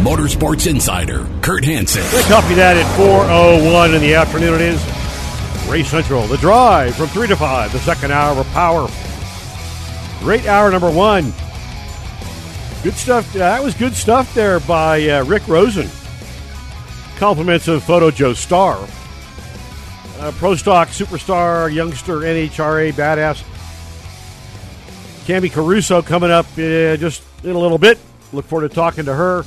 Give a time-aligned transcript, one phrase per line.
[0.00, 2.02] Motorsports Insider, Kurt Hansen.
[2.10, 4.54] They copy that at 4.01 in the afternoon.
[4.54, 8.88] It is Race Central, the drive from 3 to 5, the second hour of power.
[10.20, 11.34] Great hour number one.
[12.82, 13.30] Good stuff.
[13.34, 15.90] That was good stuff there by uh, Rick Rosen.
[17.18, 18.78] Compliments of Photo Joe Star.
[20.18, 23.42] Uh, Pro Stock Superstar, youngster, NHRA, badass.
[25.26, 27.98] Camrie Caruso coming up uh, just in a little bit.
[28.32, 29.44] Look forward to talking to her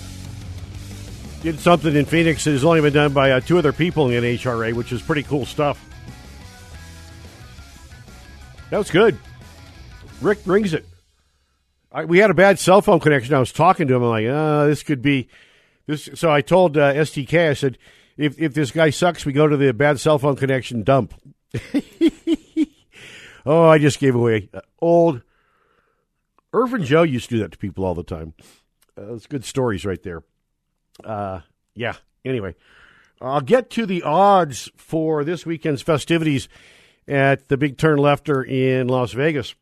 [1.44, 4.24] did something in Phoenix that has only been done by uh, two other people in
[4.24, 5.86] NHRA, which is pretty cool stuff.
[8.70, 9.18] That was good.
[10.22, 10.86] Rick brings it.
[11.92, 13.36] I, we had a bad cell phone connection.
[13.36, 14.04] I was talking to him.
[14.04, 15.28] I'm like, uh, this could be
[15.86, 16.08] this.
[16.16, 17.78] So I told uh, STK, I said,
[18.16, 21.14] if if this guy sucks, we go to the bad cell phone connection dump.
[23.46, 25.22] oh, I just gave away uh, old.
[26.54, 28.34] Irvin Joe used to do that to people all the time.
[28.98, 30.24] Uh, that's good stories right there
[31.04, 31.42] uh,
[31.76, 31.96] yeah.
[32.26, 32.56] Anyway,
[33.22, 36.48] I'll get to the odds for this weekend's festivities
[37.08, 39.56] at the Big Turn Lefter in Las Vegas.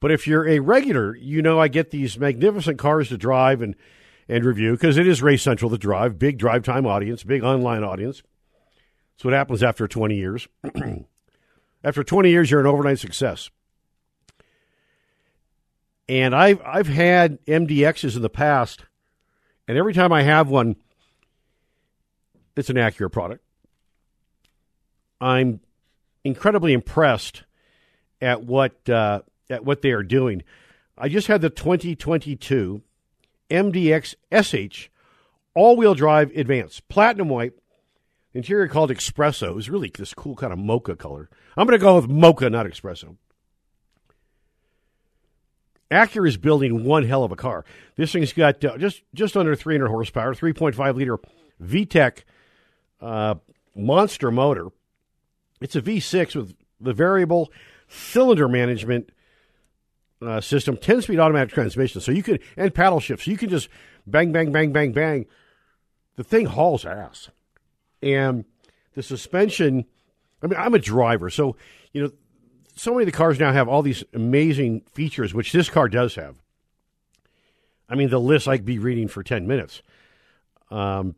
[0.00, 3.76] But if you're a regular, you know I get these magnificent cars to drive and,
[4.28, 7.84] and review because it is Race Central to drive, big drive time audience, big online
[7.84, 8.22] audience.
[9.14, 10.48] That's what happens after 20 years.
[11.84, 13.50] after 20 years, you're an overnight success.
[16.08, 18.84] And I've I've had MDXs in the past
[19.68, 20.76] and every time I have one,
[22.56, 23.44] it's an Acura product.
[25.20, 25.60] I'm
[26.24, 27.44] incredibly impressed
[28.20, 30.42] at what uh, at what they are doing.
[30.98, 32.82] I just had the 2022
[33.50, 34.88] MDX SH
[35.54, 37.52] all-wheel drive advance, platinum white,
[38.32, 39.48] interior called espresso.
[39.48, 41.28] It was really this cool kind of mocha color.
[41.56, 43.16] I'm going to go with mocha, not espresso.
[45.92, 47.64] Acura is building one hell of a car.
[47.96, 51.18] This thing's got uh, just just under 300 horsepower, 3.5 liter
[51.62, 52.22] VTEC
[53.00, 53.34] uh,
[53.74, 54.68] monster motor.
[55.60, 57.52] It's a V6 with the variable
[57.88, 59.10] cylinder management
[60.20, 62.00] uh, system, 10 speed automatic transmission.
[62.00, 63.24] So you can and paddle shift.
[63.24, 63.68] So you can just
[64.06, 65.26] bang, bang, bang, bang, bang.
[66.16, 67.30] The thing hauls ass,
[68.02, 68.44] and
[68.94, 69.86] the suspension.
[70.42, 71.56] I mean, I'm a driver, so
[71.92, 72.10] you know
[72.74, 76.14] so many of the cars now have all these amazing features, which this car does
[76.14, 76.36] have.
[77.88, 79.82] I mean, the list I'd be reading for 10 minutes.
[80.70, 81.14] Um,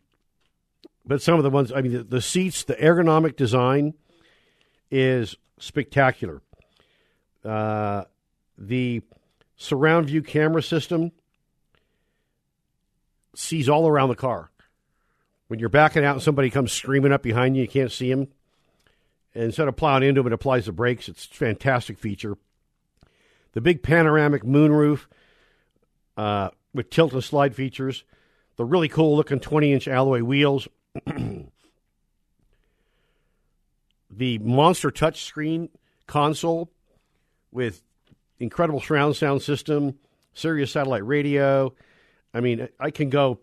[1.07, 3.95] but some of the ones, I mean, the, the seats, the ergonomic design
[4.91, 6.43] is spectacular.
[7.45, 8.05] Uh,
[8.59, 9.03] the
[9.57, 11.13] surround view camera system
[13.37, 14.51] sees all around the car.
[15.49, 18.29] When you're backing out and somebody comes screaming up behind you, you can't see him
[19.35, 21.09] instead of plowing into them, it applies the brakes.
[21.09, 22.37] It's a fantastic feature.
[23.53, 25.07] The big panoramic moonroof
[26.17, 28.05] uh, with tilt and slide features.
[28.57, 30.69] The really cool looking 20 inch alloy wheels.
[34.11, 35.71] the monster touchscreen
[36.07, 36.71] console
[37.51, 37.83] with
[38.39, 39.99] incredible surround sound system,
[40.35, 41.75] Sirius satellite radio.
[42.33, 43.41] I mean, I can go,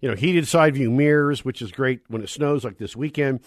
[0.00, 3.40] you know, heated side view mirrors, which is great when it snows like this weekend.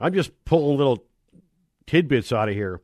[0.00, 1.04] I'm just pulling little
[1.86, 2.80] tidbits out of here.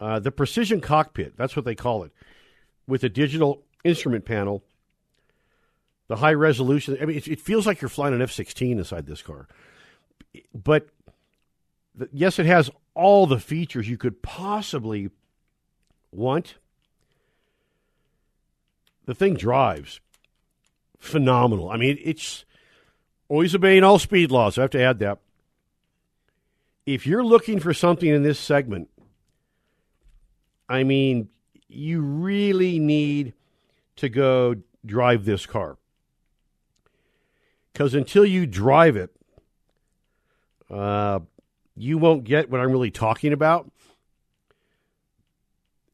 [0.00, 2.12] Uh, the precision cockpit, that's what they call it,
[2.86, 4.64] with a digital instrument panel,
[6.08, 6.96] the high resolution.
[7.00, 9.46] I mean, it, it feels like you're flying an F 16 inside this car.
[10.54, 10.88] But
[11.94, 15.10] the, yes, it has all the features you could possibly
[16.10, 16.56] want.
[19.04, 20.00] The thing drives
[20.98, 21.70] phenomenal.
[21.70, 22.44] I mean, it's
[23.28, 24.58] always obeying all speed laws.
[24.58, 25.18] I have to add that
[26.86, 28.88] if you're looking for something in this segment,
[30.68, 31.28] I mean,
[31.68, 33.34] you really need
[33.96, 35.78] to go drive this car.
[37.72, 39.10] Because until you drive it,
[40.70, 41.20] uh,
[41.76, 43.70] you won't get what I'm really talking about.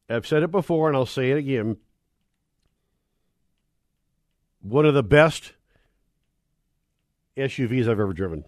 [0.09, 1.77] I've said it before and I'll say it again.
[4.61, 5.53] One of the best
[7.37, 8.45] SUVs I've ever driven.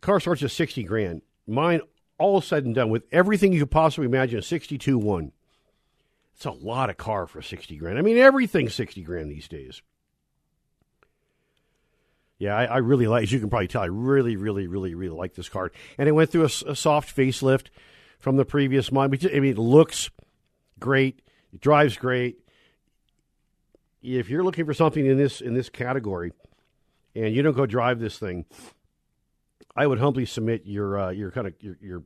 [0.00, 1.22] Car starts at 60 grand.
[1.46, 1.80] Mine,
[2.18, 5.32] all said and done, with everything you could possibly imagine, a 62 1.
[6.34, 7.98] It's a lot of car for 60 grand.
[7.98, 9.82] I mean, everything's 60 grand these days.
[12.38, 15.16] Yeah, I, I, really like, as you can probably tell, I really, really, really, really
[15.16, 15.70] like this car.
[15.96, 17.68] And it went through a, a soft facelift
[18.18, 19.16] from the previous model.
[19.32, 20.10] I mean, it looks
[20.80, 22.38] great, it drives great.
[24.02, 26.32] If you're looking for something in this in this category,
[27.14, 28.44] and you don't go drive this thing,
[29.76, 32.02] I would humbly submit you're uh, you're kind of you're, you're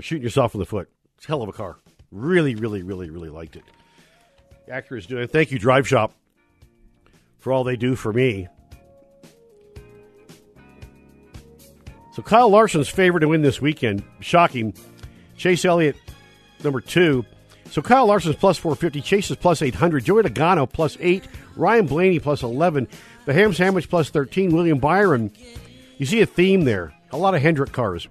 [0.00, 0.88] shooting yourself in the foot.
[1.16, 1.78] It's hell of a car.
[2.10, 3.64] Really, really, really, really liked it.
[4.68, 5.28] Acura is doing.
[5.28, 6.14] Thank you, Drive Shop,
[7.38, 8.48] for all they do for me.
[12.16, 14.02] So Kyle Larson's favored to win this weekend.
[14.20, 14.74] Shocking.
[15.36, 15.96] Chase Elliott,
[16.64, 17.26] number two.
[17.70, 19.02] So Kyle Larson's plus 450.
[19.02, 20.02] Chase is plus 800.
[20.02, 21.28] Joey Logano plus 8.
[21.56, 22.88] Ryan Blaney plus 11.
[23.26, 24.50] The Ham Sandwich plus 13.
[24.50, 25.30] William Byron.
[25.98, 26.94] You see a theme there.
[27.12, 28.08] A lot of Hendrick cars.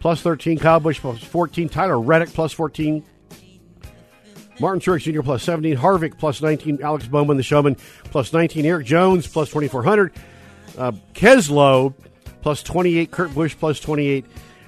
[0.00, 0.58] Plus 13.
[0.58, 1.68] Kyle Busch plus 14.
[1.68, 3.04] Tyler Reddick plus 14.
[4.60, 5.22] Martin Truex Jr.
[5.22, 5.76] plus 17.
[5.76, 6.82] Harvick plus 19.
[6.82, 8.64] Alex Bowman, the showman, plus 19.
[8.64, 10.12] Erik Jones plus 2,400.
[10.76, 11.94] Uh, Keslow
[12.42, 13.10] plus 28.
[13.10, 14.24] Kurt Busch plus 28.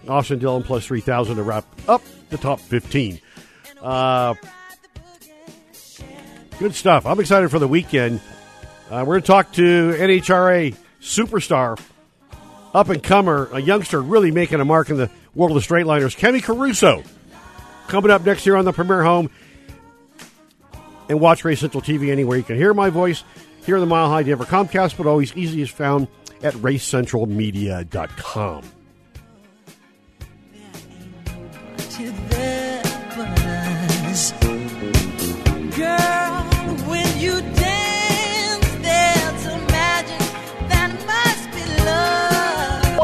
[0.08, 3.20] Austin Dillon plus 3,000 to wrap up the top 15.
[3.81, 4.34] Uh,
[6.58, 7.06] good stuff.
[7.06, 8.20] I'm excited for the weekend.
[8.90, 11.81] Uh, we're going to talk to NHRA superstar,
[12.75, 15.87] up and comer, a youngster really making a mark in the world of the straight
[15.87, 17.02] liners, Camrie Caruso.
[17.88, 19.31] Coming up next year on the Premier Home.
[21.08, 23.25] And watch Race Central TV anywhere you can hear my voice
[23.67, 26.08] here in the Mile High Denver Comcast, but always easiest found
[26.43, 28.80] at racecentralmedia.com.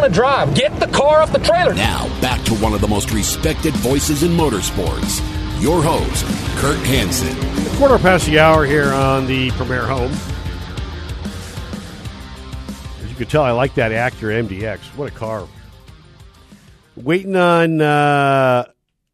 [0.07, 0.55] to drive.
[0.55, 1.75] Get the car off the trailer.
[1.75, 5.21] Now, back to one of the most respected voices in motorsports.
[5.61, 6.25] Your host,
[6.59, 7.37] Kurt Hansen.
[7.67, 10.13] A quarter past the hour here on the Premier Home.
[13.03, 14.81] As you can tell, I like that Acura MDX.
[14.97, 15.49] What a car.
[16.95, 18.65] Waiting on uh,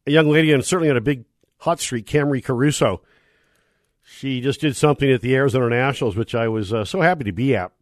[0.06, 1.25] a young lady and certainly on a big
[1.59, 3.03] hot street, Camrie Caruso.
[4.03, 7.33] She just did something at the Arizona Nationals, which I was uh, so happy to
[7.33, 7.73] be at.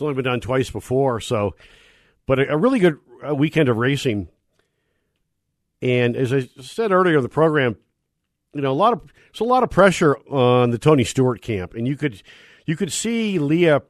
[0.00, 1.54] It's only been done twice before, so
[2.24, 4.28] but a, a really good uh, weekend of racing.
[5.82, 7.76] And as I said earlier in the program,
[8.54, 11.74] you know, a lot of it's a lot of pressure on the Tony Stewart camp,
[11.74, 12.22] and you could
[12.64, 13.82] you could see Leah.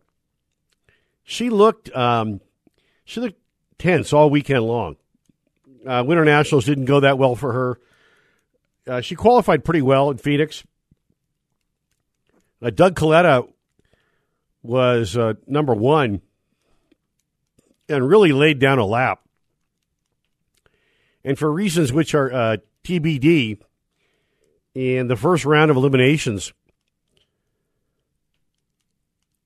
[1.22, 2.40] She looked um,
[3.04, 3.38] she looked
[3.78, 4.96] tense all weekend long.
[5.86, 7.80] Uh, Winter Nationals didn't go that well for her.
[8.84, 10.64] Uh, she qualified pretty well in Phoenix.
[12.60, 13.48] Uh, Doug Kalitta
[14.62, 16.20] was uh, number one
[17.88, 19.20] and really laid down a lap.
[21.24, 23.60] And for reasons which are uh, TBD
[24.74, 26.52] in the first round of eliminations,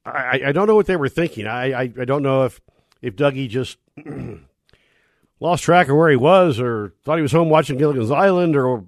[0.05, 1.47] I, I don't know what they were thinking.
[1.47, 2.61] I, I, I don't know if,
[3.01, 3.79] if Dougie just
[5.41, 8.85] lost track of where he was or thought he was home watching Gilligan's Island or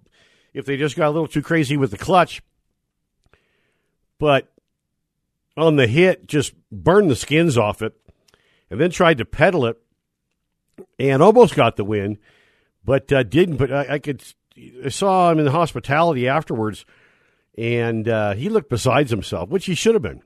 [0.53, 2.43] if they just got a little too crazy with the clutch.
[4.19, 4.53] But
[5.57, 7.95] on the hit, just burned the skins off it,
[8.71, 9.79] and then tried to pedal it,
[10.99, 12.19] and almost got the win,
[12.85, 13.57] but uh, didn't.
[13.57, 14.23] But I, I, could,
[14.85, 16.85] I saw him in the hospitality afterwards,
[17.57, 20.23] and uh, he looked besides himself, which he should have been.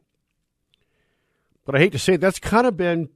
[1.65, 3.11] But I hate to say it, that's kind of been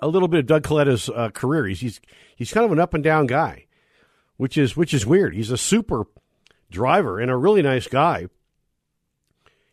[0.00, 1.66] a little bit of Doug Kalitta's uh, career.
[1.66, 2.00] He's, he's
[2.34, 3.66] he's kind of an up and down guy,
[4.36, 5.34] which is which is weird.
[5.34, 6.04] He's a super
[6.70, 8.28] driver and a really nice guy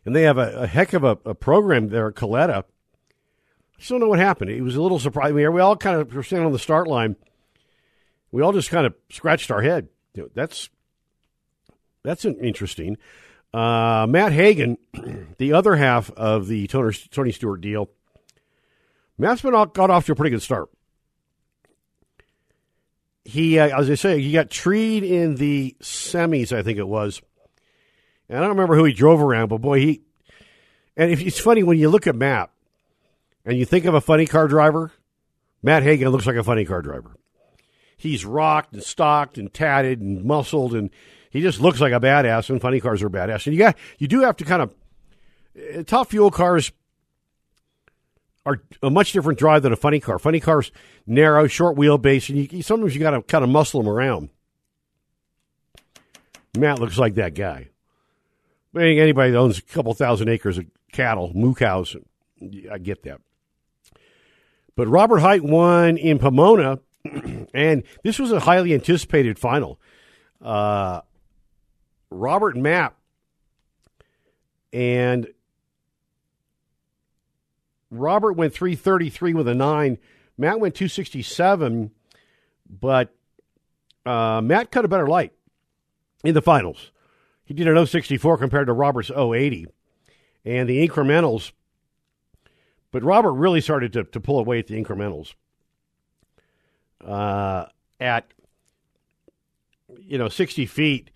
[0.04, 2.62] and they have a, a heck of a, a, program there at Kalitta.
[2.62, 2.64] I
[3.78, 4.50] just don't know what happened.
[4.50, 5.34] It was a little surprising.
[5.34, 7.16] We, we all kind of were standing on the start line.
[8.32, 9.88] We all just kind of scratched our head.
[10.14, 10.70] You know, that's
[12.02, 12.96] that's interesting.
[13.52, 14.78] Uh, Matt Hagan,
[15.38, 17.90] the other half of the Tony, Stewart deal,
[19.18, 20.70] Matt's been got off to a pretty good start.
[23.24, 27.20] He, uh, as I say, he got treed in the semis, I think it was
[28.30, 30.02] and I don't remember who he drove around, but boy, he.
[30.96, 32.50] And if, it's funny when you look at Matt
[33.44, 34.92] and you think of a funny car driver,
[35.64, 37.16] Matt Hagan looks like a funny car driver.
[37.96, 40.90] He's rocked and stocked and tatted and muscled, and
[41.28, 42.48] he just looks like a badass.
[42.50, 43.46] And funny cars are badass.
[43.46, 44.74] And you got you do have to kind of
[45.76, 46.70] uh, top fuel cars
[48.46, 50.20] are a much different drive than a funny car.
[50.20, 50.70] Funny cars
[51.04, 54.30] narrow, short wheelbase, and you, sometimes you got to kind of muscle them around.
[56.56, 57.69] Matt looks like that guy.
[58.76, 61.96] Anybody that owns a couple thousand acres of cattle, moo cows,
[62.70, 63.20] I get that.
[64.76, 66.78] But Robert Hight won in Pomona,
[67.54, 69.80] and this was a highly anticipated final.
[70.40, 71.00] Uh,
[72.10, 72.94] Robert Matt,
[74.72, 75.28] and
[77.90, 79.98] Robert went 333 with a 9.
[80.38, 81.90] Matt went 267,
[82.68, 83.14] but
[84.06, 85.32] uh, Matt cut a better light
[86.24, 86.92] in the finals.
[87.50, 89.66] He did an 064 compared to Robert's 080.
[90.44, 91.50] And the incrementals,
[92.92, 95.34] but Robert really started to, to pull away at the incrementals.
[97.04, 97.66] Uh,
[97.98, 98.32] at,
[99.98, 101.10] you know, 60 feet,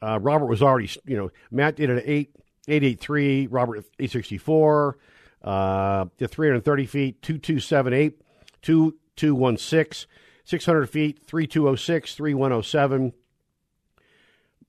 [0.00, 2.30] uh, Robert was already, you know, Matt did an 8,
[2.68, 4.96] 883, Robert 864.
[5.42, 8.20] Uh, the 330 feet, 2278,
[8.62, 10.08] 2216,
[10.44, 13.12] 600 feet, 3206, 3107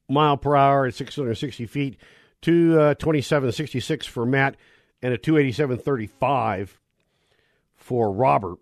[0.10, 1.98] mile per hour at 660 feet,
[2.42, 4.56] 227.66 uh, for Matt,
[5.02, 6.70] and a 287.35
[7.76, 8.60] for Robert.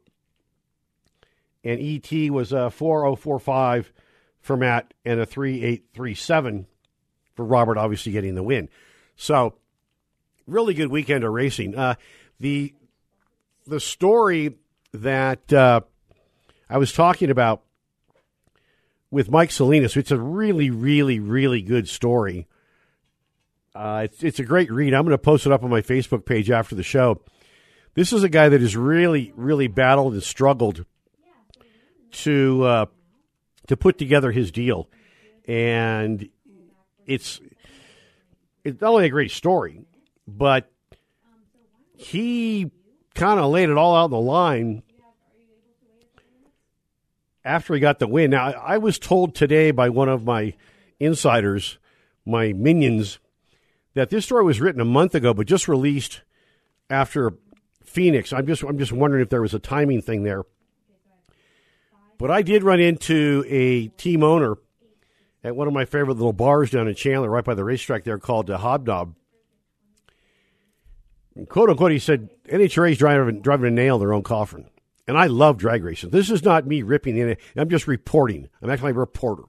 [1.63, 3.86] And ET was a 4.045
[4.42, 6.66] for Matt and a 3.837
[7.36, 8.70] for Robert, obviously getting the win.
[9.16, 9.56] So
[10.48, 11.75] really good weekend of racing.
[11.75, 11.96] Uh,
[12.39, 12.74] the
[13.66, 14.56] the story
[14.94, 15.82] that uh,
[16.70, 17.63] I was talking about
[19.12, 22.48] with Mike Salinas, it's a really, really, really good story.
[23.74, 24.94] Uh, it's, it's a great read.
[24.94, 27.22] I'm going to post it up on my Facebook page after the show.
[27.94, 30.86] This is a guy that has really, really battled and struggled
[32.12, 32.86] to uh,
[33.68, 34.90] to put together his deal,
[35.48, 36.30] and
[37.06, 37.42] it's
[38.64, 39.82] it's not only a great story,
[40.28, 40.72] but
[41.96, 42.72] he
[43.16, 44.84] kind of laid it all out on the line
[47.48, 48.32] after he got the win.
[48.32, 50.54] Now, I was told today by one of my
[51.00, 51.77] insiders,
[52.25, 53.20] my minions,
[53.94, 56.22] that this story was written a month ago, but just released
[56.89, 57.34] after
[57.84, 58.34] Phoenix.
[58.34, 60.44] I'm just I'm just wondering if there was a timing thing there.
[62.18, 64.58] But I did run into a team owner
[65.44, 68.18] at one of my favorite little bars down in Chandler, right by the racetrack there,
[68.18, 69.13] called uh, the Hobnob
[71.46, 74.66] quote unquote, he said NHRA's driving driving a nail in their own coffin.
[75.08, 76.10] And I love drag racing.
[76.10, 78.50] This is not me ripping the I'm just reporting.
[78.62, 79.44] I'm actually a reporter.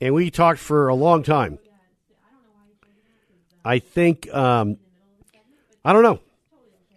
[0.00, 1.58] And we talked for a long time.
[3.64, 4.78] I think um,
[5.84, 6.20] I don't know.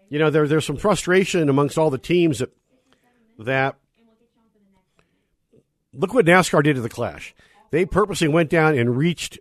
[0.09, 2.51] You know, there there's some frustration amongst all the teams that
[3.39, 3.75] that
[5.93, 7.35] look what NASCAR did to the Clash.
[7.71, 9.39] They purposely went down and reached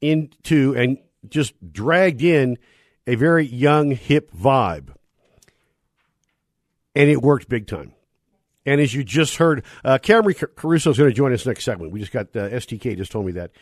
[0.00, 2.58] into and just dragged in
[3.06, 4.94] a very young, hip vibe.
[6.96, 7.92] And it worked big time.
[8.64, 11.92] And as you just heard, uh, Camrie Caruso is going to join us next segment.
[11.92, 13.52] We just got uh, STK just told me that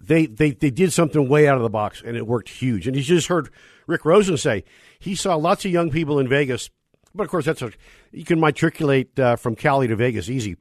[0.00, 2.86] they, they they did something way out of the box, and it worked huge.
[2.86, 3.50] And you just heard
[3.86, 4.64] Rick Rosen say
[4.98, 6.70] he saw lots of young people in Vegas,
[7.14, 7.70] but of course that's a
[8.10, 10.56] you can matriculate uh, from Cali to Vegas easy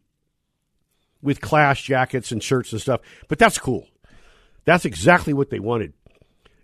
[1.22, 3.02] with clash jackets and shirts and stuff.
[3.28, 3.88] But that's cool.
[4.66, 5.94] That's exactly what they wanted.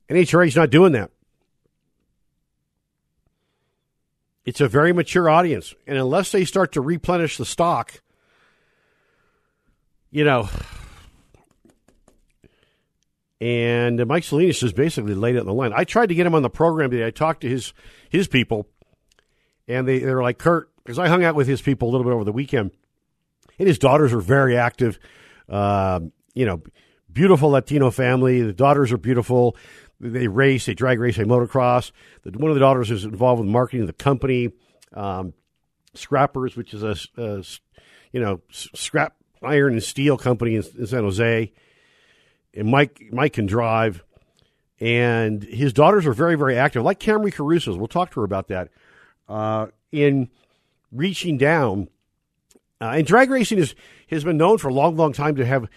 [0.09, 1.11] NHRA's not doing that.
[4.45, 5.73] It's a very mature audience.
[5.87, 8.01] And unless they start to replenish the stock,
[10.11, 10.47] you know,
[13.41, 15.73] and Mike Salinas just basically laid it on the line.
[15.75, 17.05] I tried to get him on the program today.
[17.05, 17.73] I talked to his
[18.09, 18.67] his people,
[19.67, 22.05] and they, they were like, Kurt, because I hung out with his people a little
[22.05, 22.71] bit over the weekend,
[23.59, 24.99] and his daughters are very active.
[25.49, 25.99] Uh,
[26.33, 26.61] you know,
[27.11, 28.41] beautiful Latino family.
[28.41, 29.57] The daughters are beautiful.
[29.99, 31.91] They race, they drag race, they motocross.
[32.23, 34.51] The, one of the daughters is involved with marketing the company.
[34.93, 35.33] Um,
[35.93, 37.43] Scrappers, which is a, a,
[38.11, 41.53] you know scrap iron and steel company in, in San Jose.
[42.53, 44.03] And Mike Mike can drive,
[44.79, 47.77] and his daughters are very very active, like Camrie Caruso's.
[47.77, 48.69] We'll talk to her about that.
[49.27, 50.29] Uh, in
[50.91, 51.87] reaching down,
[52.81, 53.75] uh, and drag racing is
[54.09, 55.67] has been known for a long, long time to have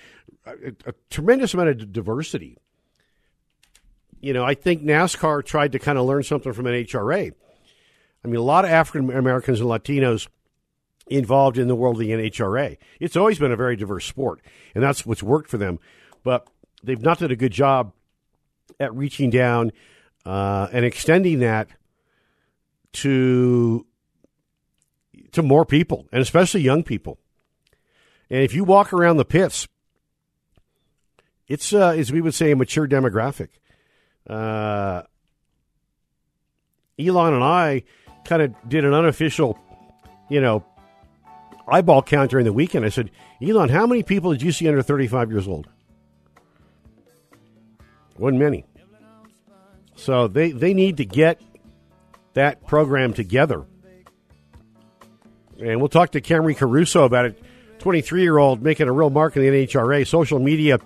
[0.46, 2.56] a, a tremendous amount of diversity
[4.20, 7.32] you know, I think NASCAR tried to kind of learn something from NHRA.
[8.24, 10.28] I mean, a lot of African Americans and Latinos
[11.06, 12.76] involved in the world of the NHRA.
[13.00, 14.40] It's always been a very diverse sport,
[14.74, 15.78] and that's what's worked for them.
[16.24, 16.46] But
[16.82, 17.92] they've not done a good job
[18.80, 19.72] at reaching down
[20.26, 21.68] uh, and extending that
[22.94, 23.86] to
[25.32, 27.18] to more people, and especially young people.
[28.30, 29.68] And if you walk around the pits,
[31.46, 33.48] it's uh, as we would say a mature demographic
[34.28, 35.02] uh,
[36.98, 37.84] Elon and I
[38.24, 39.58] kind of did an unofficial,
[40.28, 40.64] you know,
[41.66, 42.84] eyeball count during the weekend.
[42.84, 43.10] I said,
[43.42, 45.68] Elon, how many people did you see under 35 years old?
[48.18, 48.64] Wasn't many.
[49.94, 51.40] So they, they need to get
[52.34, 53.64] that program together.
[55.60, 57.42] And we'll talk to Camrie Caruso about it
[57.78, 60.06] 23 year old making a real mark in the NHRA.
[60.06, 60.78] Social media,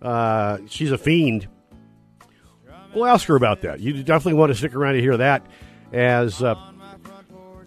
[0.00, 1.48] uh, she's a fiend.
[2.98, 3.78] We'll ask her about that.
[3.78, 5.46] You definitely want to stick around to hear that
[5.92, 6.56] as uh,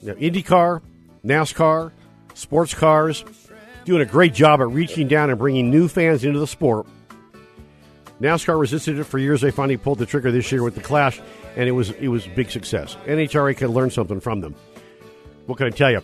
[0.02, 0.82] you know, IndyCar,
[1.24, 1.94] NASCAR,
[2.34, 3.24] sports cars,
[3.86, 6.86] doing a great job at reaching down and bringing new fans into the sport.
[8.20, 9.40] NASCAR resisted it for years.
[9.40, 11.22] They finally pulled the trigger this year with the Clash,
[11.56, 12.98] and it was it was a big success.
[13.06, 14.54] NHRA can learn something from them.
[15.46, 16.02] What can I tell you?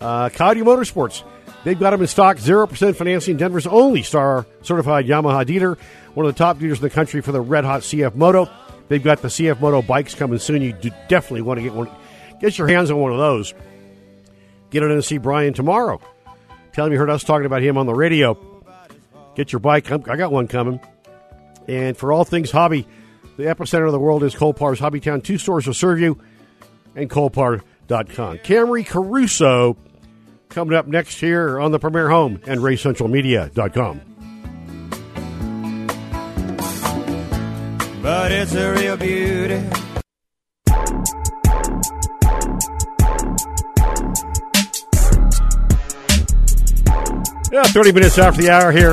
[0.00, 1.22] Uh, Coyote Motorsports.
[1.64, 2.38] They've got them in stock.
[2.38, 3.36] 0% financing.
[3.36, 5.76] Denver's only star certified Yamaha dealer.
[6.14, 8.48] One of the top dealers in the country for the red hot CF Moto.
[8.88, 10.62] They've got the CF Moto bikes coming soon.
[10.62, 10.72] You
[11.08, 11.90] definitely want to get one.
[12.40, 13.52] Get your hands on one of those.
[14.70, 16.00] Get on in and see Brian tomorrow.
[16.72, 18.38] Tell him you heard us talking about him on the radio.
[19.34, 19.90] Get your bike.
[19.90, 20.80] I got one coming.
[21.66, 22.86] And for all things hobby,
[23.36, 25.22] the epicenter of the world is Colpar's Hobbytown.
[25.22, 26.18] Two stores will serve you
[26.94, 28.38] and Colpar.com.
[28.38, 29.76] Camrie Caruso
[30.48, 34.00] coming up next here on the Premier Home and RaceCentralMedia.com.
[38.02, 39.62] But it's a real beauty.
[47.50, 48.92] Yeah, 30 minutes after the hour here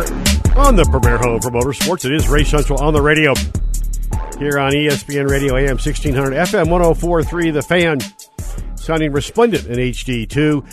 [0.58, 2.06] on the Premier Home for Motorsports.
[2.06, 3.34] It is Race Central on the radio
[4.40, 7.52] here on ESPN Radio AM 1600 FM 1043.
[7.52, 8.00] The fan
[8.76, 10.66] sounding resplendent in HD2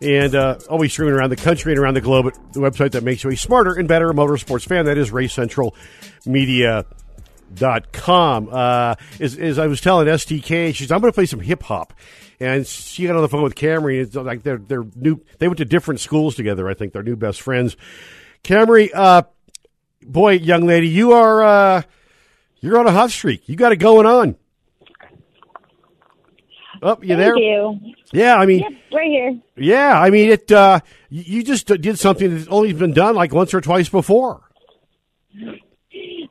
[0.00, 3.02] and uh, always streaming around the country and around the globe at the website that
[3.02, 4.84] makes you a smarter and better motorsports fan.
[4.84, 5.74] That is Race Central
[6.24, 6.86] Media.
[7.54, 8.50] Dot com.
[8.52, 11.94] Uh, as, as I was telling STK, she's I'm going to play some hip hop,
[12.38, 14.02] and she got on the phone with Camrie.
[14.02, 15.22] It's like they're they're new.
[15.38, 16.68] They went to different schools together.
[16.68, 17.74] I think they're new best friends.
[18.44, 19.22] Camrie, uh,
[20.02, 21.82] boy, young lady, you are uh,
[22.60, 23.48] you're on a hot streak.
[23.48, 24.36] You got it going on.
[26.82, 27.36] Oh, you Thank there?
[27.38, 27.78] you.
[28.12, 29.40] Yeah, I mean, Yep, right here.
[29.56, 30.50] yeah, I mean it.
[30.52, 30.80] Uh,
[31.10, 34.42] you just did something that's only been done like once or twice before.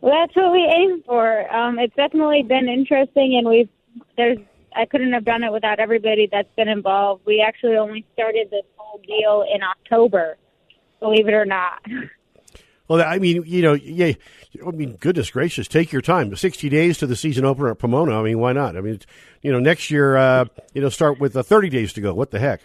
[0.02, 1.54] Well, that's what we aim for.
[1.54, 3.70] Um, it's definitely been interesting, and we've
[4.16, 4.38] there's
[4.76, 7.24] I couldn't have done it without everybody that's been involved.
[7.26, 10.38] We actually only started this whole deal in October,
[11.00, 11.82] believe it or not.
[12.88, 14.14] Well, I mean, you know, yeah.
[14.66, 16.36] I mean, goodness gracious, take your time.
[16.36, 18.20] Sixty days to the season opener at Pomona.
[18.20, 18.78] I mean, why not?
[18.78, 19.00] I mean,
[19.42, 22.14] you know, next year, uh, you know, start with uh, thirty days to go.
[22.14, 22.62] What the heck?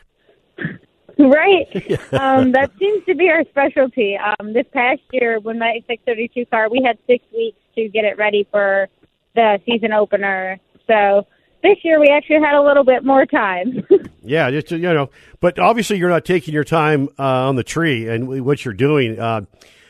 [1.19, 1.99] right.
[2.13, 4.17] Um, that seems to be our specialty.
[4.17, 8.19] Um, this past year, when my 632 car, we had six weeks to get it
[8.19, 8.89] ready for
[9.35, 10.59] the season opener.
[10.87, 11.27] So
[11.63, 13.87] this year, we actually had a little bit more time.
[14.25, 18.07] Yeah, just you know, but obviously you're not taking your time uh, on the tree
[18.09, 19.19] and what you're doing.
[19.19, 19.41] Uh,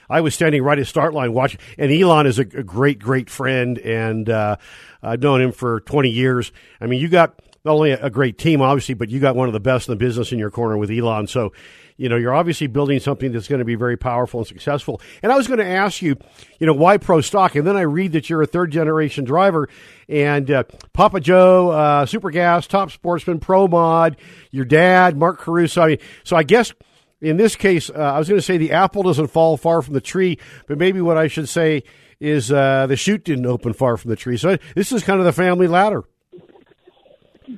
[0.08, 3.30] I was standing right at start line watching, and Elon is a, a great, great
[3.30, 4.56] friend, and uh,
[5.02, 6.52] I've known him for 20 years.
[6.80, 9.52] I mean, you got not only a great team, obviously, but you got one of
[9.52, 11.28] the best in the business in your corner with Elon.
[11.28, 11.52] So,
[11.96, 15.00] you know, you're obviously building something that's going to be very powerful and successful.
[15.22, 16.16] And I was going to ask you,
[16.58, 17.54] you know, why pro stock?
[17.54, 19.68] And then I read that you're a third generation driver
[20.08, 24.16] and uh, Papa Joe, uh, Super Gas, Top Sportsman, Pro Mod,
[24.50, 25.82] your dad, Mark Caruso.
[25.82, 26.72] I mean, so I guess
[27.22, 29.94] in this case, uh, I was going to say the apple doesn't fall far from
[29.94, 31.84] the tree, but maybe what I should say
[32.20, 34.36] is uh, the chute didn't open far from the tree.
[34.36, 36.04] So this is kind of the family ladder.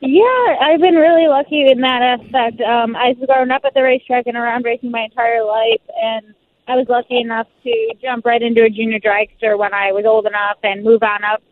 [0.00, 2.61] Yeah, I've been really lucky in that aspect.
[2.61, 6.35] Um, I've grown up at the racetrack and around racing my entire life, and
[6.66, 10.27] I was lucky enough to jump right into a junior dragster when I was old
[10.27, 11.42] enough and move on up.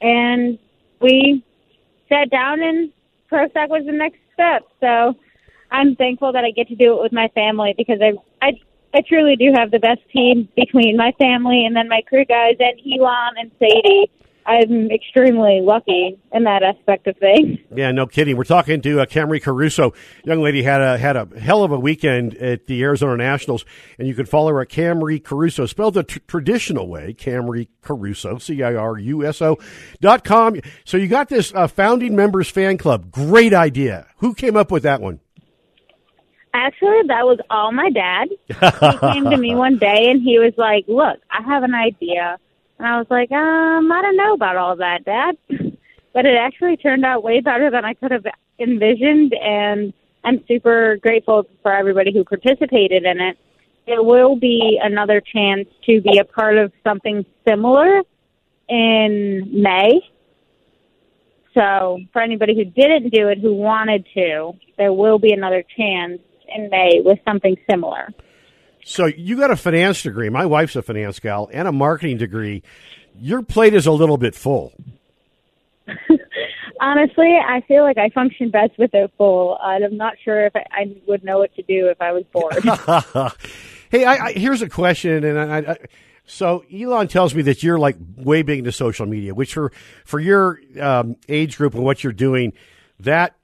[0.00, 0.58] And
[1.00, 1.44] we
[2.08, 2.90] sat down, and
[3.28, 4.62] pro stock was the next step.
[4.80, 5.16] So
[5.70, 8.12] I'm thankful that I get to do it with my family because I
[8.44, 8.52] I
[8.92, 12.56] I truly do have the best team between my family and then my crew guys
[12.58, 14.10] and Elon and Sadie.
[14.46, 17.58] I'm extremely lucky in that aspect of things.
[17.76, 18.36] Yeah, no kidding.
[18.36, 19.94] We're talking to uh, Camrie Caruso.
[20.24, 23.64] Young lady had a had a hell of a weekend at the Arizona Nationals,
[23.96, 28.38] and you can follow her at Camrie Caruso, spelled the tr- traditional way, Camrie Caruso,
[28.38, 29.56] C I R U S O
[30.00, 30.60] dot com.
[30.84, 33.12] So you got this uh, founding members fan club.
[33.12, 34.08] Great idea.
[34.16, 35.20] Who came up with that one?
[36.52, 38.28] Actually, that was all my dad.
[38.48, 42.38] he came to me one day and he was like, "Look, I have an idea."
[42.78, 45.36] And I was like, "Um, I don't know about all that, Dad."
[46.12, 48.26] but it actually turned out way better than I could have
[48.58, 49.92] envisioned and
[50.24, 53.38] I'm super grateful for everybody who participated in it.
[53.86, 58.02] There will be another chance to be a part of something similar
[58.68, 60.00] in May.
[61.54, 66.20] So, for anybody who didn't do it who wanted to, there will be another chance
[66.54, 68.08] in May with something similar.
[68.84, 70.28] So you got a finance degree.
[70.28, 72.62] My wife's a finance gal and a marketing degree.
[73.18, 74.72] Your plate is a little bit full.
[76.80, 79.58] Honestly, I feel like I function best with it full.
[79.62, 82.54] I'm not sure if I, I would know what to do if I was bored.
[83.90, 85.76] hey, I, I, here's a question, and I, I,
[86.24, 89.72] so Elon tells me that you're like way big into social media, which for
[90.04, 92.52] for your um, age group and what you're doing,
[93.00, 93.34] that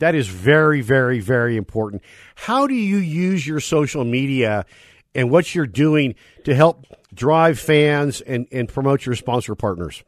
[0.00, 2.02] that is very, very, very important.
[2.34, 4.66] How do you use your social media
[5.14, 10.02] and what you're doing to help drive fans and, and promote your sponsor partners?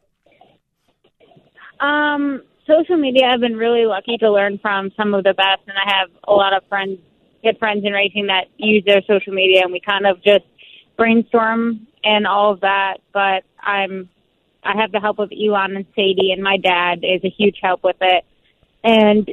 [1.80, 5.76] Um, social media, I've been really lucky to learn from some of the best, and
[5.76, 6.98] I have a lot of friends,
[7.42, 10.44] good friends in racing that use their social media, and we kind of just
[10.96, 12.98] brainstorm and all of that.
[13.12, 14.08] But I'm,
[14.64, 17.84] I have the help of Elon and Sadie, and my dad is a huge help
[17.84, 18.24] with it.
[18.82, 19.32] And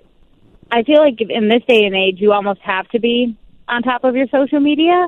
[0.74, 4.04] I feel like in this day and age, you almost have to be on top
[4.04, 5.06] of your social media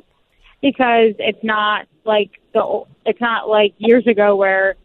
[0.61, 4.75] because it's not like the it's not like years ago where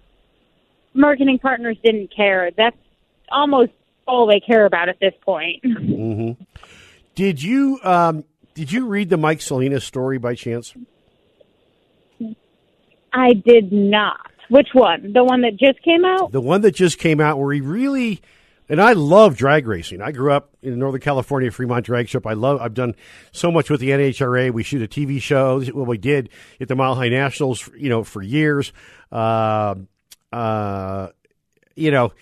[0.94, 2.50] marketing partners didn't care.
[2.56, 2.78] That's
[3.30, 3.72] almost
[4.08, 5.62] all they care about at this point.
[5.62, 6.42] Mm-hmm.
[7.14, 10.74] Did you um, did you read the Mike Salinas story by chance?
[13.12, 14.30] I did not.
[14.48, 15.12] Which one?
[15.12, 16.32] The one that just came out?
[16.32, 18.22] The one that just came out where he really
[18.70, 20.00] and I love drag racing.
[20.00, 22.24] I grew up in Northern California, Fremont Drag Strip.
[22.24, 22.60] I love.
[22.60, 22.94] I've done
[23.32, 24.52] so much with the NHRA.
[24.52, 25.60] We shoot a TV show.
[25.74, 26.28] Well, we did
[26.60, 28.72] at the Mile High Nationals, you know, for years.
[29.10, 29.74] Uh,
[30.32, 31.08] uh,
[31.74, 32.12] you know,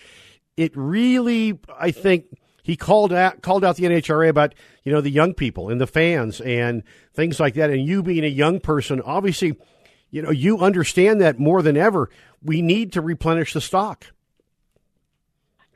[0.57, 2.25] it really, I think,
[2.63, 5.87] he called out called out the NHRA about you know the young people and the
[5.87, 6.81] fans and
[7.13, 7.69] things like that.
[7.69, 9.55] And you being a young person, obviously,
[10.09, 12.09] you know, you understand that more than ever.
[12.41, 14.07] We need to replenish the stock.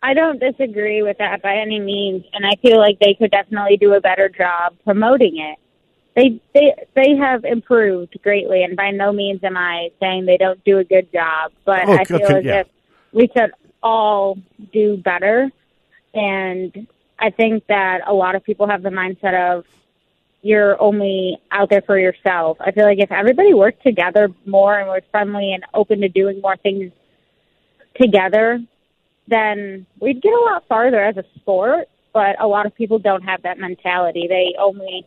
[0.04, 3.78] I don't disagree with that by any means, and I feel like they could definitely
[3.78, 5.58] do a better job promoting it.
[6.14, 10.62] They they they have improved greatly, and by no means am I saying they don't
[10.66, 11.54] do a good job.
[11.64, 12.60] But Oh, I feel okay, as yeah.
[12.60, 12.68] if
[13.14, 14.38] we could all
[14.74, 15.50] do better,
[16.14, 16.86] and
[17.18, 19.66] I think that a lot of people have the mindset of
[20.42, 22.58] you're only out there for yourself.
[22.60, 26.42] I feel like if everybody worked together more and was friendly and open to doing
[26.42, 26.92] more things
[27.96, 28.60] together,
[29.28, 31.88] then we'd get a lot farther as a sport.
[32.14, 34.28] But a lot of people don't have that mentality.
[34.30, 35.06] They only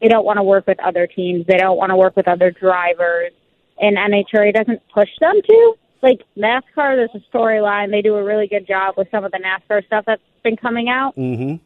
[0.00, 1.46] they don't want to work with other teams.
[1.46, 3.32] They don't want to work with other drivers.
[3.78, 5.74] And NHRA doesn't push them to.
[6.02, 7.90] Like NASCAR, there's a storyline.
[7.90, 10.88] They do a really good job with some of the NASCAR stuff that's been coming
[10.88, 11.16] out.
[11.16, 11.56] Mm-hmm.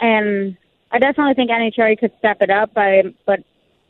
[0.00, 0.56] And
[0.92, 2.72] I definitely think NHRA could step it up.
[2.74, 3.40] But but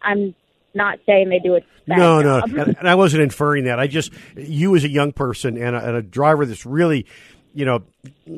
[0.02, 0.34] I'm
[0.74, 1.64] not saying they do it.
[1.86, 3.78] No, no, and, and I wasn't inferring that.
[3.78, 7.06] I just you as a young person and a, and a driver that's really,
[7.54, 7.84] you know,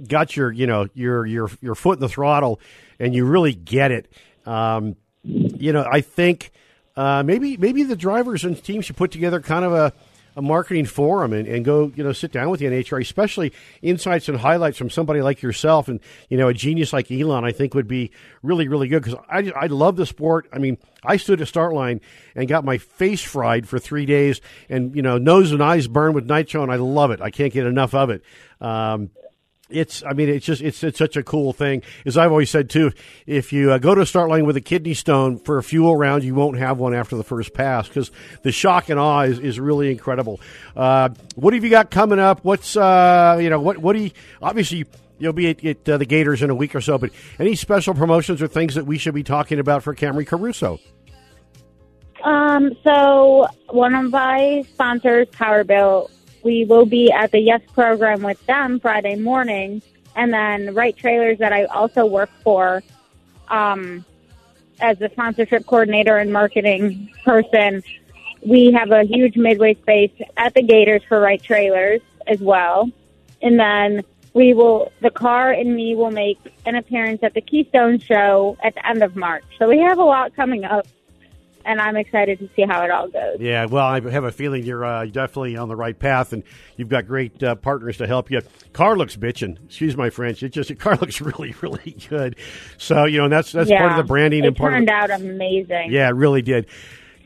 [0.07, 2.61] got your you know your your your foot in the throttle,
[2.99, 4.13] and you really get it.
[4.45, 6.53] Um, you know, I think
[6.97, 9.93] uh, maybe maybe the drivers and teams should put together kind of a.
[10.39, 14.29] A marketing forum and, and go, you know, sit down with the NHRA, especially insights
[14.29, 15.99] and highlights from somebody like yourself and,
[16.29, 19.51] you know, a genius like Elon, I think would be really, really good because I,
[19.55, 20.49] I love the sport.
[20.53, 22.01] I mean, I stood at start line
[22.37, 26.15] and got my face fried for three days and, you know, nose and eyes burned
[26.15, 27.21] with nitro and I love it.
[27.21, 28.23] I can't get enough of it.
[28.61, 29.11] Um,
[29.71, 31.83] it's i mean it's just it's, it's such a cool thing.
[32.07, 32.93] As i've always said too
[33.27, 35.97] if you uh, go to a start line with a kidney stone for a fuel
[35.97, 38.11] round you won't have one after the first pass because
[38.43, 40.41] the shock and awe is, is really incredible.
[40.77, 42.45] Uh, what have you got coming up?
[42.45, 44.87] What's uh, you know what what do you obviously
[45.19, 47.95] You'll be at, at uh, the Gators in a week or so, but any special
[47.95, 50.79] promotions or things that we should be talking about for Camrie Caruso?
[52.23, 56.11] Um, so one of my sponsors, Powerbill,
[56.43, 59.83] we will be at the Yes program with them Friday morning,
[60.17, 62.83] and then Right Trailers that I also work for,
[63.49, 64.05] um,
[64.81, 67.83] as the sponsorship coordinator and marketing person.
[68.43, 72.91] We have a huge midway space at the Gators for Right Trailers as well,
[73.43, 77.99] and then we will the car and me will make an appearance at the Keystone
[77.99, 79.45] show at the end of March.
[79.59, 80.87] So we have a lot coming up
[81.69, 83.37] and I'm excited to see how it all goes.
[83.39, 86.43] Yeah, well, I have a feeling you're uh, definitely on the right path, and
[86.77, 88.41] you've got great uh, partners to help you.
[88.73, 89.63] Car looks bitching.
[89.67, 90.43] Excuse my French.
[90.43, 92.37] It just car looks really, really good.
[92.79, 93.81] So you know, that's that's yeah.
[93.81, 95.93] part of the branding it and part turned of out amazing.
[95.93, 96.67] yeah, it really did.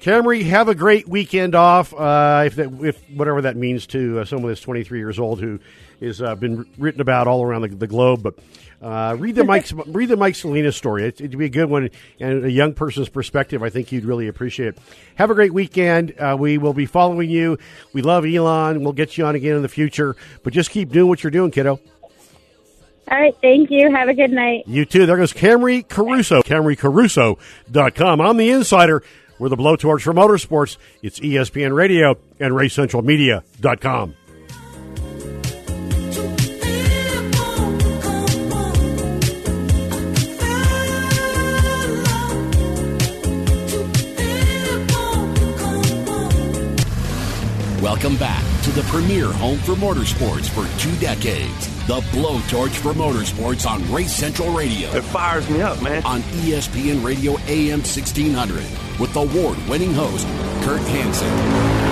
[0.01, 1.95] Camrie, have a great weekend off.
[1.95, 5.61] Uh, if that, if whatever that means to uh, someone that's 23 years old who
[6.01, 8.37] has uh, been written about all around the, the globe, but
[8.83, 11.05] uh, read the Mike read the Mike Salinas story.
[11.05, 13.63] It, it'd be a good one and a young person's perspective.
[13.63, 14.79] I think you'd really appreciate it.
[15.15, 16.15] Have a great weekend.
[16.19, 17.59] Uh, we will be following you.
[17.93, 18.83] We love Elon.
[18.83, 21.51] We'll get you on again in the future, but just keep doing what you're doing,
[21.51, 21.79] kiddo.
[23.11, 23.91] All right, thank you.
[23.91, 24.65] Have a good night.
[24.67, 25.07] You too.
[25.07, 26.41] There goes Camrie Caruso.
[26.43, 28.21] CamrieCaruso.com.
[28.21, 29.03] I'm the insider.
[29.39, 30.77] We're the blowtorch for motorsports.
[31.03, 34.15] It's ESPN Radio and RaceCentralMedia.com.
[47.93, 51.69] Welcome back to the premier home for motorsports for two decades.
[51.87, 54.89] The blowtorch for motorsports on Race Central Radio.
[54.93, 56.03] It fires me up, man.
[56.07, 58.65] On ESPN Radio AM 1600
[58.99, 60.27] with award winning host
[60.65, 61.29] Kurt Hansen.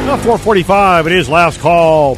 [0.06, 2.16] Now 445, it is last call.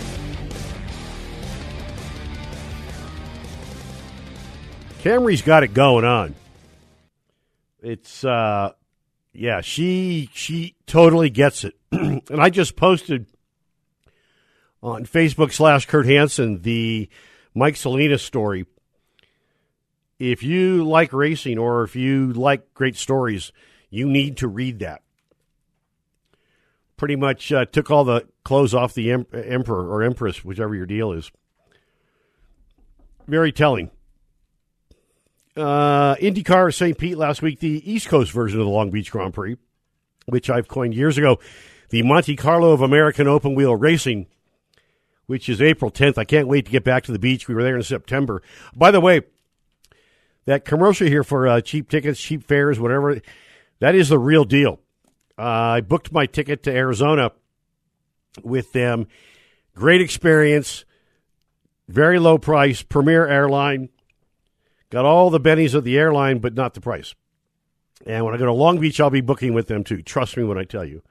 [5.00, 6.36] Camrie's got it going on.
[7.82, 8.74] It's uh
[9.32, 11.74] yeah, she she totally gets it.
[11.90, 13.26] and I just posted
[14.82, 17.08] on Facebook slash Kurt Hansen the
[17.54, 18.66] Mike Salinas story.
[20.18, 23.52] If you like racing or if you like great stories,
[23.90, 25.02] you need to read that.
[26.96, 30.86] Pretty much uh, took all the clothes off the em- emperor or empress, whichever your
[30.86, 31.30] deal is.
[33.26, 33.90] Very telling.
[35.56, 36.96] Uh, IndyCar St.
[36.96, 39.56] Pete last week, the East Coast version of the Long Beach Grand Prix,
[40.26, 41.38] which I've coined years ago,
[41.90, 44.26] the Monte Carlo of American open wheel racing,
[45.32, 46.18] which is April 10th.
[46.18, 47.48] I can't wait to get back to the beach.
[47.48, 48.42] We were there in September.
[48.76, 49.22] By the way,
[50.44, 53.18] that commercial here for uh, cheap tickets, cheap fares, whatever,
[53.78, 54.78] that is the real deal.
[55.38, 57.32] Uh, I booked my ticket to Arizona
[58.42, 59.06] with them.
[59.74, 60.84] Great experience,
[61.88, 63.88] very low price, premier airline.
[64.90, 67.14] Got all the bennies of the airline, but not the price.
[68.04, 70.02] And when I go to Long Beach, I'll be booking with them too.
[70.02, 71.02] Trust me when I tell you.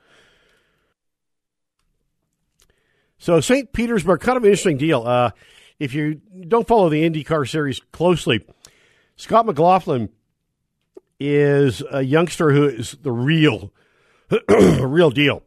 [3.22, 3.72] So St.
[3.72, 5.04] Petersburg, kind of an interesting deal.
[5.06, 5.30] Uh,
[5.78, 6.16] if you
[6.48, 8.44] don't follow the IndyCar series closely,
[9.16, 10.10] Scott McLaughlin
[11.20, 13.72] is a youngster who is the real,
[14.50, 15.44] real deal.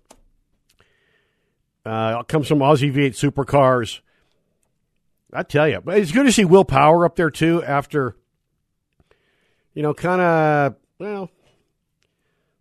[1.85, 3.99] Uh, comes from Aussie V8 supercars.
[5.33, 7.61] I tell you, but it's good to see Will Power up there too.
[7.65, 8.15] After,
[9.75, 11.29] you know, kind of well,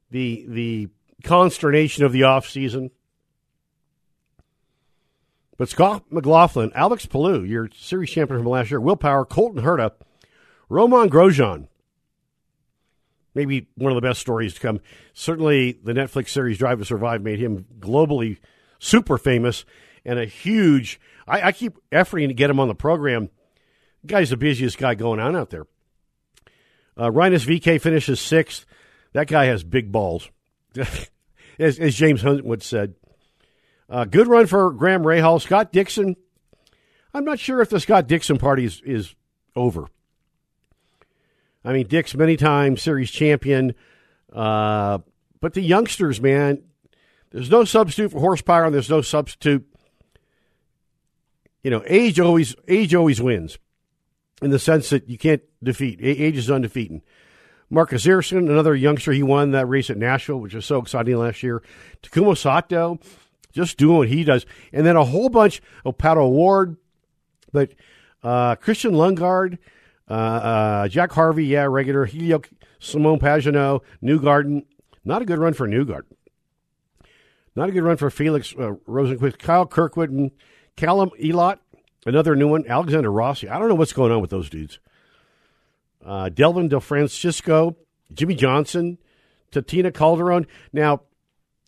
[0.09, 0.89] the the
[1.23, 2.89] consternation of the off season.
[5.57, 9.91] But Scott McLaughlin, Alex Palou, your series champion from last year, Will Power, Colton Herta,
[10.67, 11.67] Romain Grosjean,
[13.35, 14.79] maybe one of the best stories to come.
[15.13, 18.37] Certainly, the Netflix series Drive to Survive made him globally
[18.79, 19.65] super famous
[20.05, 20.99] and a huge.
[21.27, 23.29] I, I keep efforting to get him on the program.
[24.01, 25.65] The guy's the busiest guy going on out there.
[26.99, 28.65] Uh, Rinus VeeKay finishes sixth.
[29.13, 30.29] That guy has big balls,
[31.59, 32.95] as, as, James Huntwood said.
[33.93, 35.39] Uh, good run for Graham Rahal.
[35.39, 36.15] Scott Dixon.
[37.13, 39.13] I'm not sure if the Scott Dixon party is, is
[39.55, 39.85] over.
[41.63, 43.75] I mean, Dix, many times series champion.
[44.33, 44.97] Uh,
[45.39, 46.63] but the youngsters, man,
[47.29, 49.63] there's no substitute for horsepower, and there's no substitute.
[51.61, 53.59] You know, age always age always wins,
[54.41, 55.99] in the sense that you can't defeat.
[56.01, 57.01] Age is undefeated.
[57.69, 61.43] Marcus Ericsson, another youngster, he won that race at Nashville, which was so exciting last
[61.43, 61.61] year.
[62.01, 62.99] Takuma Sato,
[63.53, 66.75] just doing what he does, and then a whole bunch of Pato O'Ward,
[67.51, 67.73] but
[68.23, 69.57] uh, Christian Lundgaard,
[70.09, 72.05] uh, uh, Jack Harvey, yeah, regular.
[72.05, 72.41] Helio,
[72.79, 74.65] Simon Pagenaud, Newgarden.
[75.05, 76.13] Not a good run for Newgarden.
[77.55, 80.31] Not a good run for Felix uh, Rosenqvist, Kyle Kirkwood, and
[80.75, 81.59] Callum Ilott.
[82.05, 83.47] Another new one, Alexander Rossi.
[83.47, 84.79] I don't know what's going on with those dudes.
[86.03, 87.75] Uh, Devlin DeFrancesco,
[88.13, 88.97] Jimmie Johnson,
[89.51, 90.47] Tatiana Calderon.
[90.73, 91.01] Now,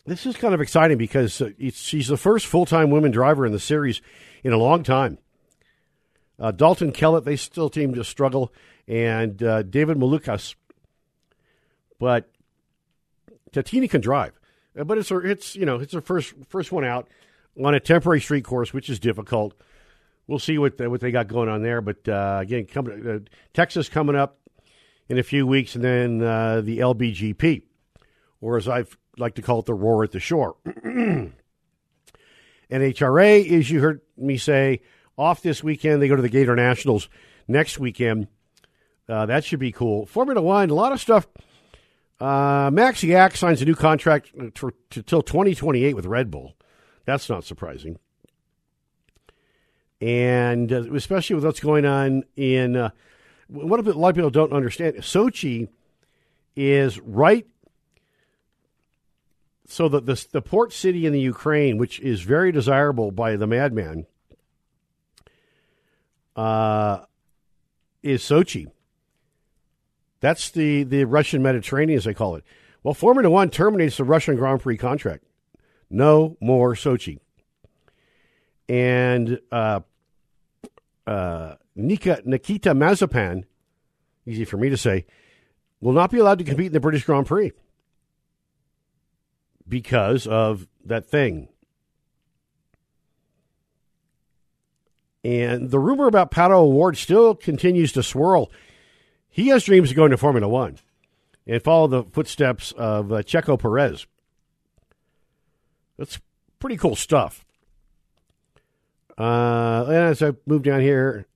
[0.06, 3.52] this is kind of exciting because uh, she's the first full time women driver in
[3.52, 4.00] the series
[4.44, 5.18] in a long time.
[6.38, 8.52] Uh, Dalton Kellett, they still seem to struggle,
[8.86, 10.54] and uh, David Malukas.
[11.98, 12.30] But
[13.52, 14.38] Tatini can drive.
[14.78, 17.08] Uh, but it's her, it's you know it's her first first one out
[17.62, 19.54] on a temporary street course, which is difficult.
[20.26, 21.80] We'll see what what they got going on there.
[21.80, 23.18] But uh, again, coming uh,
[23.54, 24.38] Texas coming up
[25.08, 27.62] in a few weeks, and then the LBGP,
[28.40, 28.84] or as I
[29.18, 30.56] like to call it, the Roar at the Shore.
[32.70, 34.80] NHRA, as you heard me say,
[35.16, 36.02] off this weekend.
[36.02, 37.08] They go to the Gator Nationals
[37.46, 38.28] next weekend.
[39.08, 40.06] Uh, that should be cool.
[40.06, 41.28] Formula One, a lot of stuff
[42.20, 46.54] uh, Max Yak signs a new contract until 2028 with Red Bull.
[47.04, 47.98] That's not surprising.
[50.00, 52.90] And uh, especially with what's going on in uh,
[53.48, 55.68] what a lot of people don't understand Sochi
[56.54, 57.46] is right.
[59.68, 63.46] So the, the, the port city in the Ukraine, which is very desirable by the
[63.46, 64.06] madman,
[66.36, 67.00] uh,
[68.02, 68.70] is Sochi.
[70.20, 72.44] That's the, the Russian Mediterranean, as they call it.
[72.82, 75.24] Well, Formula One terminates the Russian Grand Prix contract.
[75.90, 77.18] No more Sochi.
[78.68, 79.80] And uh,
[81.06, 83.44] uh, Nika, Nikita Mazepin,
[84.26, 85.06] easy for me to say,
[85.80, 87.52] will not be allowed to compete in the British Grand Prix
[89.68, 91.48] because of that thing.
[95.24, 98.50] And the rumor about Pato O'Ward still continues to swirl.
[99.28, 100.78] He has dreams of going to Formula One
[101.46, 104.06] and follow the footsteps of uh, Checo Perez.
[105.98, 106.20] That's
[106.58, 107.44] pretty cool stuff.
[109.18, 111.26] Uh, and as I move down here,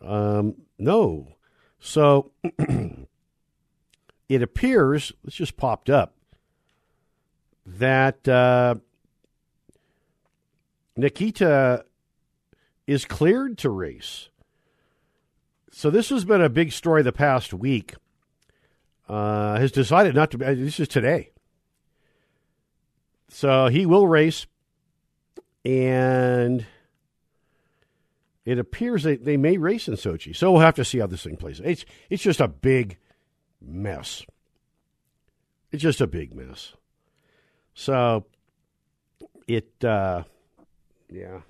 [0.00, 1.36] um, no.
[1.80, 2.32] So
[4.28, 6.14] it appears, this just popped up,
[7.66, 8.76] that uh,
[10.96, 11.84] Nikita
[12.86, 14.28] is cleared to race.
[15.70, 17.94] So this has been a big story the past week.
[19.08, 20.38] Uh, has decided not to.
[20.38, 21.30] This is today.
[23.28, 24.46] So he will race,
[25.64, 26.64] and
[28.44, 30.34] it appears that they may race in Sochi.
[30.34, 31.60] So we'll have to see how this thing plays.
[31.64, 32.98] It's it's just a big
[33.60, 34.24] mess.
[35.72, 36.74] It's just a big mess.
[37.74, 38.26] So
[39.46, 40.24] it, uh,
[41.10, 41.40] yeah,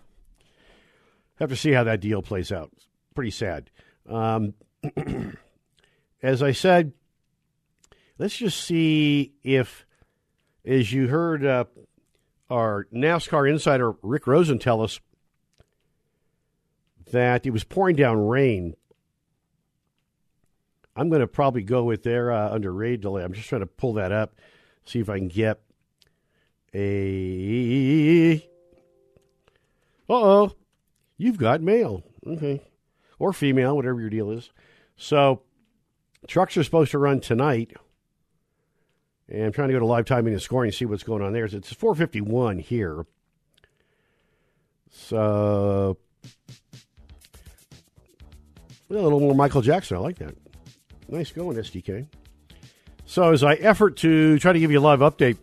[1.38, 2.70] have to see how that deal plays out.
[2.76, 3.70] It's pretty sad.
[4.08, 4.54] Um,
[6.22, 6.92] as I said,
[8.18, 9.86] let's just see if,
[10.64, 11.64] as you heard uh,
[12.50, 15.00] our NASCAR insider Rick Rosen tell us,
[17.10, 18.74] that it was pouring down rain.
[20.96, 23.22] I'm going to probably go with their uh, under raid delay.
[23.22, 24.34] I'm just trying to pull that up,
[24.84, 25.60] see if I can get
[26.74, 28.36] a.
[30.08, 30.52] Uh oh,
[31.16, 32.02] you've got male.
[32.26, 32.62] Okay.
[33.18, 34.50] Or female, whatever your deal is.
[34.96, 35.42] So,
[36.26, 37.72] trucks are supposed to run tonight.
[39.28, 41.32] And I'm trying to go to live timing and scoring and see what's going on
[41.32, 41.44] there.
[41.44, 43.06] It's 451 here.
[44.90, 45.96] So,
[48.90, 49.96] a little more Michael Jackson.
[49.96, 50.34] I like that.
[51.08, 52.06] Nice going, STK.
[53.06, 55.38] So, as I effort to try to give you a live update,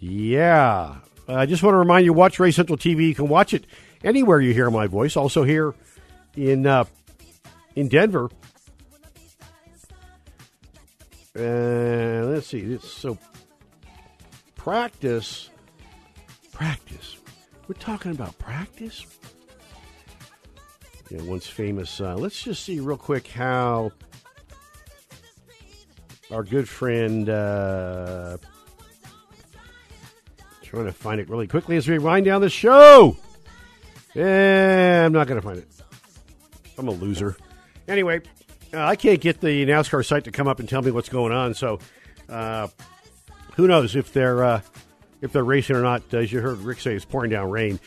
[0.00, 0.96] yeah,
[1.28, 3.08] I just want to remind you watch Race Central TV.
[3.08, 3.64] You can watch it
[4.04, 5.16] anywhere you hear my voice.
[5.16, 5.74] Also here
[6.36, 6.84] in uh,
[7.74, 8.30] in Denver.
[11.38, 12.60] Uh, let's see.
[12.60, 13.18] It's so
[14.54, 15.50] practice,
[16.52, 17.18] practice.
[17.68, 19.04] We're talking about practice
[21.10, 22.00] know, once famous.
[22.00, 23.92] Uh, let's just see real quick how
[26.30, 27.28] our good friend.
[30.76, 33.16] Trying to find it really quickly as we wind down the show.
[34.14, 35.66] Eh, I'm not going to find it.
[36.76, 37.34] I'm a loser.
[37.88, 38.20] Anyway,
[38.74, 41.32] uh, I can't get the NASCAR site to come up and tell me what's going
[41.32, 41.54] on.
[41.54, 41.78] So,
[42.28, 42.68] uh,
[43.54, 44.60] who knows if they're uh,
[45.22, 46.12] if they're racing or not?
[46.12, 47.80] As you heard Rick say, it's pouring down rain.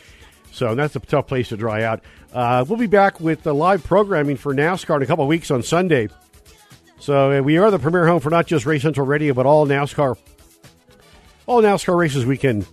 [0.50, 2.02] So that's a tough place to dry out.
[2.32, 5.62] Uh, we'll be back with the live programming for NASCAR in a couple weeks on
[5.62, 6.08] Sunday.
[6.98, 10.18] So we are the premier home for not just Race Central Radio, but all NASCAR,
[11.46, 12.66] all NASCAR races we can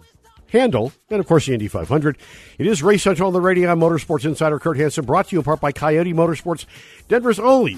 [0.49, 2.17] handle, and of course the Indy 500.
[2.57, 3.71] It is Race Central on the radio.
[3.71, 6.65] I'm Motorsports Insider Kurt Hansen, brought to you in part by Coyote Motorsports,
[7.07, 7.77] Denver's only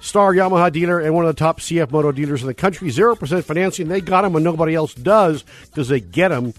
[0.00, 2.90] star Yamaha dealer and one of the top CF Moto dealers in the country.
[2.90, 3.88] Zero percent financing.
[3.88, 6.54] They got them when nobody else does because they get them.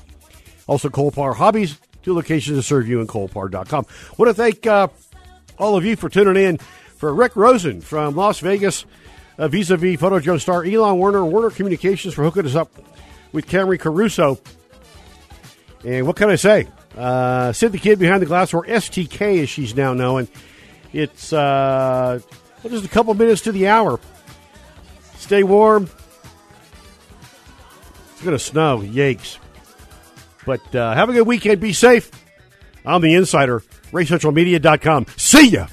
[0.67, 3.86] Also, Colpar Hobbies Two locations to serve you in Colpar.com.
[4.17, 4.88] want to thank uh,
[5.58, 6.58] all of you for tuning in.
[6.58, 8.86] For Rick Rosen from Las Vegas,
[9.38, 12.72] uh, vis-a-vis Photo Joe star Elon Werner, Werner Communications for hooking us up
[13.32, 14.38] with Camrie Caruso.
[15.86, 16.68] And what can I say?
[16.98, 20.28] Uh, Sid the Kid behind the glass, or STK as she's now known.
[20.92, 22.20] It's uh,
[22.68, 24.00] just a couple minutes to the hour.
[25.18, 25.89] Stay warm.
[28.13, 28.80] It's going to snow.
[28.80, 29.38] Yakes.
[30.46, 31.62] But uh, have a good weekend.
[31.62, 32.10] Be safe.
[32.86, 33.60] I'm the insider,
[33.92, 35.06] RaceCentralMedia.com.
[35.15, 35.68] See ya.